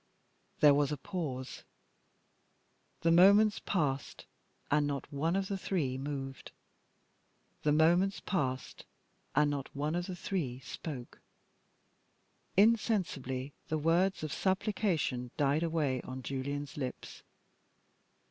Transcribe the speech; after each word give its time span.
THERE 0.61 0.73
was 0.73 0.91
a 0.91 0.97
pause. 0.97 1.63
The 3.01 3.11
moments 3.11 3.61
passed 3.63 4.25
and 4.71 4.87
not 4.87 5.13
one 5.13 5.35
of 5.35 5.47
the 5.47 5.59
three 5.59 5.95
moved. 5.95 6.49
The 7.61 7.71
moments 7.71 8.19
passed 8.19 8.85
and 9.35 9.51
not 9.51 9.69
one 9.75 9.93
of 9.93 10.07
the 10.07 10.15
three 10.15 10.59
spoke. 10.61 11.19
Insensibly 12.57 13.53
the 13.67 13.77
words 13.77 14.23
of 14.23 14.33
supplication 14.33 15.29
died 15.37 15.61
away 15.61 16.01
on 16.01 16.23
Julian's 16.23 16.77
lips. 16.77 17.21